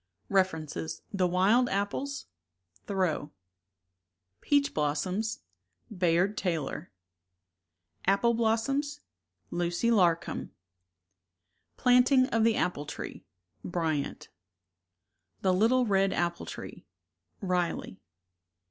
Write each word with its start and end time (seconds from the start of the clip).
References: 0.29 1.03
TAf 1.15 1.29
IVilJ 1.29 1.69
Apples. 1.69 2.25
Thoreau. 2.87 3.29
Peach 4.41 4.73
Blossoms. 4.73 5.41
Bayard 5.95 6.35
Taylor. 6.35 6.91
Apple 8.05 8.33
Blossoms. 8.33 9.01
Lucy 9.51 9.91
Larcom. 9.91 10.49
Planting 11.77 12.25
of 12.29 12.43
the 12.43 12.55
Apple 12.55 12.87
Tree. 12.87 13.25
Bryant. 13.63 14.21
36 15.43 15.43
The 15.43 15.53
Little 15.53 15.85
Red 15.85 16.13
Apple 16.13 16.47
Tree, 16.47 16.87
Riley. 17.39 17.99